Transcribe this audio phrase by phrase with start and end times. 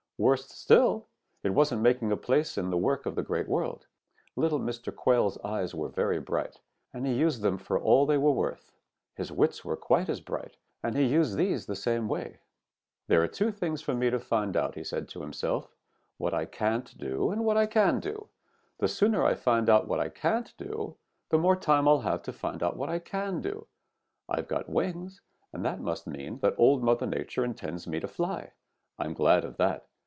[0.19, 1.07] Worse still,
[1.41, 3.87] it wasn't making a place in the work of the Great World.
[4.35, 4.95] Little Mr.
[4.95, 6.59] Quail's eyes were very bright,
[6.93, 8.71] and he used them for all they were worth.
[9.15, 12.39] His wits were quite as bright, and he used these the same way.
[13.07, 15.73] "'There are two things for me to find out,' said he to himself,
[16.19, 18.27] 'what I can't do and what I can do.
[18.77, 20.97] The sooner I find out what I can't do,
[21.29, 23.65] the more time I'll have to find out what I can do.
[24.29, 25.19] I've got wings,
[25.51, 28.51] and that must mean that Old Mother Nature intends me to fly.
[28.99, 29.87] I'm glad of that.